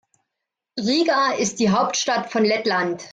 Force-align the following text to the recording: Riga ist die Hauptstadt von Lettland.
Riga 0.79 1.33
ist 1.37 1.59
die 1.59 1.69
Hauptstadt 1.69 2.31
von 2.31 2.43
Lettland. 2.43 2.99